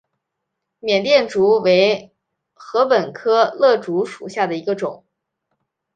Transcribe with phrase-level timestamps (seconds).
[0.79, 2.11] 缅甸竹为
[2.55, 5.05] 禾本科簕竹属下的一个种。